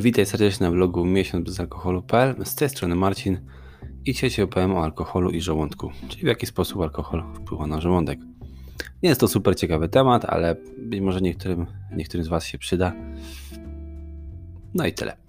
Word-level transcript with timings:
Witaj 0.00 0.26
serdecznie 0.26 0.66
na 0.66 0.72
blogu 0.72 1.04
miesiąc 1.04 1.44
bez 1.44 1.60
alkoholu.pl. 1.60 2.44
Z 2.44 2.54
tej 2.54 2.68
strony 2.68 2.94
Marcin 2.94 3.40
i 4.04 4.12
dzisiaj 4.12 4.30
ci 4.30 4.42
opowiem 4.42 4.76
o 4.76 4.84
alkoholu 4.84 5.30
i 5.30 5.40
żołądku, 5.40 5.90
czyli 6.08 6.22
w 6.22 6.26
jaki 6.26 6.46
sposób 6.46 6.80
alkohol 6.80 7.24
wpływa 7.34 7.66
na 7.66 7.80
żołądek. 7.80 8.18
Nie 9.02 9.08
jest 9.08 9.20
to 9.20 9.28
super 9.28 9.56
ciekawy 9.56 9.88
temat, 9.88 10.24
ale 10.24 10.56
być 10.78 11.00
może 11.00 11.20
niektórym, 11.20 11.66
niektórym 11.92 12.24
z 12.24 12.28
Was 12.28 12.46
się 12.46 12.58
przyda. 12.58 12.92
No 14.74 14.86
i 14.86 14.92
tyle. 14.92 15.27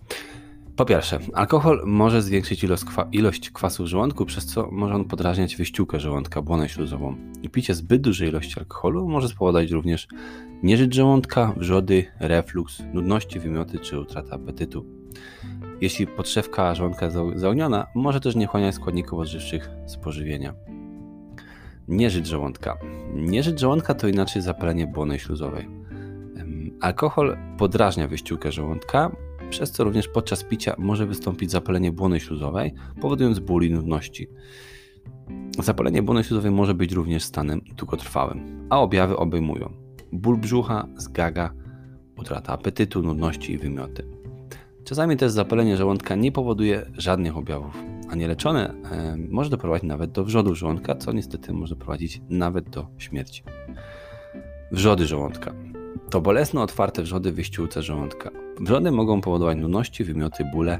Po 0.79 0.85
pierwsze, 0.85 1.19
alkohol 1.33 1.81
może 1.85 2.21
zwiększyć 2.21 2.63
ilość, 2.63 2.83
kwa, 2.83 3.07
ilość 3.11 3.49
kwasu 3.49 3.83
w 3.83 3.87
żołądku, 3.87 4.25
przez 4.25 4.45
co 4.45 4.71
może 4.71 4.95
on 4.95 5.05
podrażniać 5.05 5.55
wyściółkę 5.55 5.99
żołądka, 5.99 6.41
błonę 6.41 6.69
śluzową. 6.69 7.15
I 7.41 7.49
picie 7.49 7.75
zbyt 7.75 8.01
dużej 8.01 8.29
ilości 8.29 8.59
alkoholu 8.59 9.07
może 9.07 9.27
spowodować 9.27 9.71
również 9.71 10.07
nieżyć 10.63 10.93
żołądka, 10.95 11.53
wrzody, 11.57 12.05
refluks, 12.19 12.83
nudności, 12.93 13.39
wymioty 13.39 13.79
czy 13.79 13.99
utratę 13.99 14.33
apetytu. 14.33 14.85
Jeśli 15.81 16.07
podszewka 16.07 16.75
żołądka 16.75 17.05
jest 17.05 17.17
zaogniona, 17.35 17.87
może 17.95 18.19
też 18.19 18.35
nie 18.35 18.71
składników 18.71 19.19
odżywczych 19.19 19.69
z 19.85 19.97
pożywienia. 19.97 20.53
Nieżyt 21.87 22.27
żołądka. 22.27 22.77
Nieżyt 23.13 23.59
żołądka 23.59 23.93
to 23.93 24.07
inaczej 24.07 24.41
zapalenie 24.41 24.87
błony 24.87 25.19
śluzowej. 25.19 25.69
Alkohol 26.81 27.37
podrażnia 27.57 28.07
wyściółkę 28.07 28.51
żołądka, 28.51 29.11
przez 29.49 29.71
co 29.71 29.83
również 29.83 30.07
podczas 30.07 30.43
picia 30.43 30.75
może 30.77 31.05
wystąpić 31.05 31.51
zapalenie 31.51 31.91
błony 31.91 32.19
śluzowej, 32.19 32.73
powodując 33.01 33.39
ból 33.39 33.63
i 33.63 33.71
nudności. 33.71 34.27
Zapalenie 35.59 36.03
błony 36.03 36.23
śluzowej 36.23 36.51
może 36.51 36.73
być 36.73 36.91
również 36.91 37.23
stanem 37.23 37.61
długotrwałym, 37.77 38.67
a 38.69 38.79
objawy 38.79 39.17
obejmują 39.17 39.89
ból 40.11 40.37
brzucha, 40.37 40.87
zgaga, 40.97 41.53
utrata 42.17 42.53
apetytu, 42.53 43.01
nudności 43.01 43.53
i 43.53 43.57
wymioty. 43.57 44.05
Czasami 44.83 45.17
też 45.17 45.31
zapalenie 45.31 45.77
żołądka 45.77 46.15
nie 46.15 46.31
powoduje 46.31 46.85
żadnych 46.93 47.37
objawów, 47.37 47.83
a 48.09 48.15
nieleczone 48.15 48.73
e, 48.91 49.17
może 49.29 49.49
doprowadzić 49.49 49.87
nawet 49.87 50.11
do 50.11 50.23
wrzodu 50.23 50.55
żołądka, 50.55 50.95
co 50.95 51.11
niestety 51.11 51.53
może 51.53 51.75
prowadzić 51.75 52.21
nawet 52.29 52.69
do 52.69 52.87
śmierci. 52.97 53.43
Wrzody 54.71 55.05
żołądka. 55.05 55.53
To 56.09 56.21
bolesne 56.21 56.61
otwarte 56.61 57.01
wrzody 57.01 57.31
w 57.31 57.35
wyściółce 57.35 57.83
żołądka. 57.83 58.31
Wrzody 58.59 58.91
mogą 58.91 59.21
powodować 59.21 59.57
nudności, 59.57 60.03
wymioty, 60.03 60.45
bóle 60.53 60.79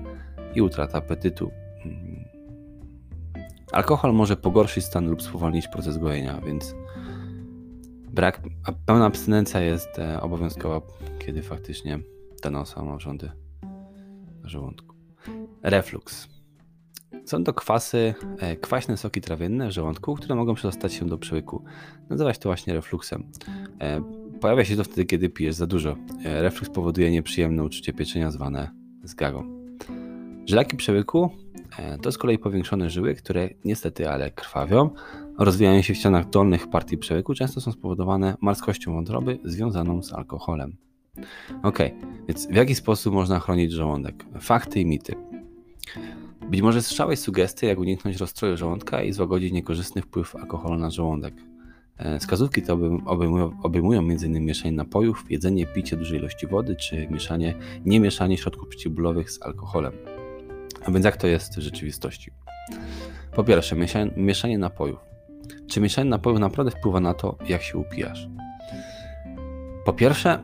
i 0.55 0.61
utratę 0.61 0.97
apetytu. 0.97 1.51
Alkohol 3.71 4.13
może 4.13 4.35
pogorszyć 4.35 4.85
stan 4.85 5.09
lub 5.09 5.21
spowolnić 5.21 5.67
proces 5.67 5.97
gojenia, 5.97 6.41
więc 6.41 6.75
brak, 8.13 8.41
pełna 8.85 9.05
abstynencja 9.05 9.61
jest 9.61 9.99
e, 9.99 10.21
obowiązkowa, 10.21 10.81
kiedy 11.19 11.41
faktycznie 11.41 11.99
dana 12.43 12.61
osoba 12.61 12.85
ma 12.85 12.97
wrządy 12.97 13.31
żołądku. 14.43 14.95
Reflux. 15.63 16.27
Są 17.25 17.43
to 17.43 17.53
kwasy, 17.53 18.13
e, 18.39 18.55
kwaśne 18.55 18.97
soki 18.97 19.21
trawienne 19.21 19.67
w 19.67 19.71
żołądku, 19.71 20.15
które 20.15 20.35
mogą 20.35 20.53
przedostać 20.53 20.93
się 20.93 21.05
do 21.05 21.17
przełyku. 21.17 21.63
Nazywa 22.09 22.33
się 22.33 22.39
to 22.39 22.49
właśnie 22.49 22.73
refluksem. 22.73 23.31
E, 24.39 24.41
pojawia 24.41 24.65
się 24.65 24.75
to 24.75 24.83
wtedy, 24.83 25.05
kiedy 25.05 25.29
pijesz 25.29 25.55
za 25.55 25.67
dużo. 25.67 25.95
E, 26.25 26.41
refluks 26.41 26.69
powoduje 26.69 27.11
nieprzyjemne 27.11 27.63
uczucie 27.63 27.93
pieczenia 27.93 28.31
zwane 28.31 28.71
zgagą. 29.03 29.43
Żylaki 30.45 30.77
przełyku 30.77 31.29
to 32.01 32.11
z 32.11 32.17
kolei 32.17 32.37
powiększone 32.37 32.89
żyły, 32.89 33.15
które 33.15 33.49
niestety 33.65 34.09
ale 34.09 34.31
krwawią, 34.31 34.89
rozwijają 35.39 35.81
się 35.81 35.93
w 35.93 35.97
ścianach 35.97 36.29
dolnych 36.29 36.69
partii 36.69 36.97
przełyku, 36.97 37.33
często 37.33 37.61
są 37.61 37.71
spowodowane 37.71 38.37
marskością 38.41 38.93
wątroby 38.93 39.39
związaną 39.43 40.03
z 40.03 40.13
alkoholem. 40.13 40.77
Ok, 41.63 41.79
więc 42.27 42.47
w 42.47 42.55
jaki 42.55 42.75
sposób 42.75 43.13
można 43.13 43.39
chronić 43.39 43.71
żołądek? 43.71 44.25
Fakty 44.39 44.79
i 44.79 44.85
mity. 44.85 45.15
Być 46.49 46.61
może 46.61 46.81
słyszałeś 46.81 47.19
sugestie, 47.19 47.67
jak 47.67 47.79
uniknąć 47.79 48.17
rozstroju 48.17 48.57
żołądka 48.57 49.03
i 49.03 49.13
złagodzić 49.13 49.51
niekorzystny 49.51 50.01
wpływ 50.01 50.35
alkoholu 50.35 50.79
na 50.79 50.89
żołądek. 50.89 51.33
E, 51.99 52.19
wskazówki 52.19 52.61
te 52.61 52.73
obejmują, 53.05 53.51
obejmują 53.63 53.99
m.in. 53.99 54.45
mieszanie 54.45 54.71
napojów, 54.71 55.25
jedzenie, 55.29 55.65
picie 55.65 55.97
dużej 55.97 56.19
ilości 56.19 56.47
wody, 56.47 56.75
czy 56.75 57.07
mieszanie, 57.07 57.55
nie 57.85 57.99
mieszanie 57.99 58.37
środków 58.37 58.67
przeciwbólowych 58.67 59.31
z 59.31 59.41
alkoholem. 59.41 59.93
A 60.85 60.91
więc 60.91 61.05
jak 61.05 61.17
to 61.17 61.27
jest 61.27 61.55
w 61.55 61.61
rzeczywistości? 61.61 62.31
Po 63.35 63.43
pierwsze, 63.43 63.75
mieszanie, 63.75 64.11
mieszanie 64.17 64.57
napojów. 64.57 64.99
Czy 65.67 65.81
mieszanie 65.81 66.09
napojów 66.09 66.39
naprawdę 66.39 66.71
wpływa 66.71 66.99
na 66.99 67.13
to, 67.13 67.37
jak 67.47 67.61
się 67.61 67.77
upijasz? 67.77 68.27
Po 69.85 69.93
pierwsze, 69.93 70.43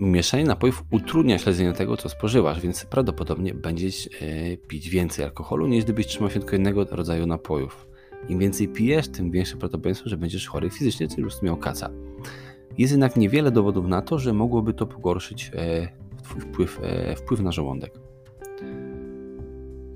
mieszanie 0.00 0.44
napojów 0.44 0.84
utrudnia 0.90 1.38
śledzenie 1.38 1.72
tego, 1.72 1.96
co 1.96 2.08
spożywasz, 2.08 2.60
więc 2.60 2.84
prawdopodobnie 2.84 3.54
będziesz 3.54 4.06
e, 4.06 4.56
pić 4.56 4.88
więcej 4.88 5.24
alkoholu, 5.24 5.66
niż 5.66 5.84
gdybyś 5.84 6.06
trzymał 6.06 6.30
się 6.30 6.40
tylko 6.40 6.54
jednego 6.54 6.84
rodzaju 6.84 7.26
napojów. 7.26 7.86
Im 8.28 8.38
więcej 8.38 8.68
pijesz, 8.68 9.08
tym 9.08 9.30
większe 9.30 9.56
prawdopodobieństwo, 9.56 10.08
że 10.08 10.16
będziesz 10.16 10.46
chory 10.46 10.70
fizycznie, 10.70 11.08
czy 11.08 11.20
już 11.20 11.42
miał 11.42 11.56
kaca. 11.56 11.90
Jest 12.78 12.92
jednak 12.92 13.16
niewiele 13.16 13.50
dowodów 13.50 13.86
na 13.86 14.02
to, 14.02 14.18
że 14.18 14.32
mogłoby 14.32 14.74
to 14.74 14.86
pogorszyć 14.86 15.50
e, 15.54 15.88
Twój 16.24 16.40
wpływ, 16.40 16.80
e, 16.82 17.16
wpływ 17.16 17.40
na 17.40 17.52
żołądek. 17.52 17.92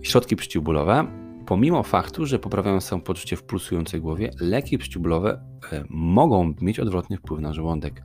Środki 0.03 0.37
przeciwbólowe. 0.37 1.07
Pomimo 1.47 1.83
faktu, 1.83 2.27
że 2.27 2.39
poprawiają 2.39 2.81
samopoczucie 2.81 3.37
w 3.37 3.43
pulsującej 3.43 4.01
głowie, 4.01 4.31
leki 4.41 4.79
przeciwbólowe 4.79 5.41
mogą 5.89 6.55
mieć 6.61 6.81
odwrotny 6.81 7.17
wpływ 7.17 7.41
na 7.41 7.53
żołądek. 7.53 8.03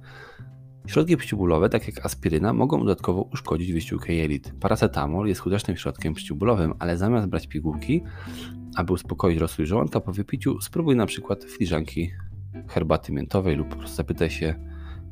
Środki 0.87 1.17
przeciwbólowe, 1.17 1.69
tak 1.69 1.87
jak 1.87 2.05
aspiryna, 2.05 2.53
mogą 2.53 2.79
dodatkowo 2.79 3.21
uszkodzić 3.33 3.73
wyściółkę 3.73 4.13
jelit. 4.13 4.53
Paracetamol 4.59 5.27
jest 5.27 5.39
skutecznym 5.39 5.77
środkiem 5.77 6.13
przeciwbólowym, 6.13 6.73
ale 6.79 6.97
zamiast 6.97 7.27
brać 7.27 7.47
pigułki, 7.47 8.03
aby 8.75 8.93
uspokoić 8.93 9.39
rozwój 9.39 9.65
żołądka 9.65 9.99
po 9.99 10.13
wypiciu, 10.13 10.61
spróbuj 10.61 10.95
na 10.95 11.05
przykład 11.05 11.43
filiżanki 11.43 12.11
herbaty 12.67 13.11
miętowej 13.11 13.55
lub 13.55 13.69
po 13.69 13.75
prostu 13.75 13.95
zapytaj 13.95 14.29
się 14.29 14.55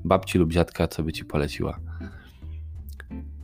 babci 0.03 0.37
lub 0.37 0.51
dziadka, 0.51 0.87
co 0.87 1.03
by 1.03 1.13
ci 1.13 1.25
poleciła. 1.25 1.79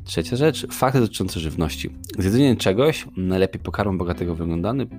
Trzecia 0.04 0.36
rzecz, 0.36 0.68
fakty 0.68 1.00
dotyczące 1.00 1.40
żywności. 1.40 1.90
Zjedzenie 2.20 2.56
czegoś, 2.56 3.08
najlepiej 3.18 3.62
pokarmu 3.62 3.98
bogatego 3.98 4.36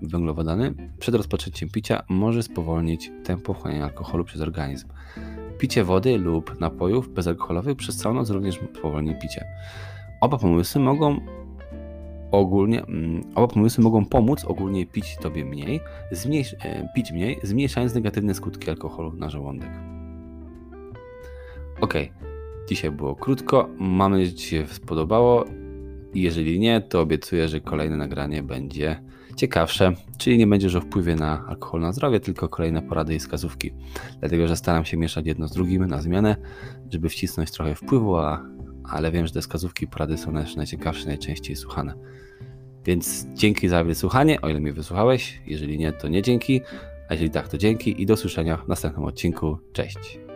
węglowodany, 0.02 0.72
przed 0.98 1.14
rozpoczęciem 1.14 1.68
picia 1.68 2.02
może 2.08 2.42
spowolnić 2.42 3.10
tempo 3.24 3.54
wchłaniania 3.54 3.84
alkoholu 3.84 4.24
przez 4.24 4.40
organizm. 4.40 4.88
Picie 5.58 5.84
wody 5.84 6.18
lub 6.18 6.60
napojów 6.60 7.14
bezalkoholowych 7.14 7.76
przez 7.76 7.96
całą 7.96 8.14
noc 8.14 8.30
również 8.30 8.58
powolni 8.82 9.14
picie. 9.22 9.44
Oba 10.20 10.38
pomysły 10.38 10.80
mogą 10.80 11.20
ogólnie, 12.30 12.84
mm, 12.84 13.22
oba 13.34 13.48
pomysły 13.48 13.84
mogą 13.84 14.04
pomóc 14.04 14.44
ogólnie 14.44 14.86
pić 14.86 15.16
tobie 15.16 15.44
mniej, 15.44 15.80
zmniejsz, 16.12 16.54
e, 16.64 16.88
pić 16.94 17.12
mniej, 17.12 17.38
zmniejszając 17.42 17.94
negatywne 17.94 18.34
skutki 18.34 18.70
alkoholu 18.70 19.12
na 19.12 19.30
żołądek. 19.30 19.70
Ok, 21.80 21.94
dzisiaj 22.68 22.90
było 22.90 23.16
krótko. 23.16 23.68
Mam 23.78 24.12
nadzieję, 24.12 24.30
że 24.30 24.36
Ci 24.36 24.46
się 24.46 24.66
spodobało. 24.66 25.44
Jeżeli 26.14 26.58
nie, 26.58 26.80
to 26.80 27.00
obiecuję, 27.00 27.48
że 27.48 27.60
kolejne 27.60 27.96
nagranie 27.96 28.42
będzie 28.42 29.02
ciekawsze, 29.36 29.92
czyli 30.18 30.38
nie 30.38 30.46
będziesz 30.46 30.74
o 30.74 30.80
wpływie 30.80 31.16
na 31.16 31.46
alkohol 31.46 31.80
na 31.80 31.92
zdrowie, 31.92 32.20
tylko 32.20 32.48
kolejne 32.48 32.82
porady 32.82 33.14
i 33.14 33.18
wskazówki. 33.18 33.72
Dlatego, 34.20 34.48
że 34.48 34.56
staram 34.56 34.84
się 34.84 34.96
mieszać 34.96 35.26
jedno 35.26 35.48
z 35.48 35.52
drugim 35.52 35.86
na 35.86 36.02
zmianę, 36.02 36.36
żeby 36.90 37.08
wcisnąć 37.08 37.50
trochę 37.50 37.74
wpływu, 37.74 38.16
a, 38.16 38.44
ale 38.90 39.10
wiem, 39.10 39.26
że 39.26 39.32
te 39.32 39.40
wskazówki 39.40 39.86
porady 39.86 40.18
są 40.18 40.32
najciekawsze, 40.32 41.06
najczęściej 41.06 41.56
słuchane. 41.56 41.94
Więc 42.84 43.26
dzięki 43.34 43.68
za 43.68 43.84
wysłuchanie, 43.84 44.40
o 44.40 44.48
ile 44.48 44.60
mnie 44.60 44.72
wysłuchałeś. 44.72 45.40
Jeżeli 45.46 45.78
nie, 45.78 45.92
to 45.92 46.08
nie 46.08 46.22
dzięki. 46.22 46.60
A 47.08 47.14
jeżeli 47.14 47.30
tak, 47.30 47.48
to 47.48 47.58
dzięki 47.58 48.02
i 48.02 48.06
do 48.06 48.14
usłyszenia 48.14 48.56
w 48.56 48.68
następnym 48.68 49.04
odcinku. 49.04 49.58
Cześć. 49.72 50.27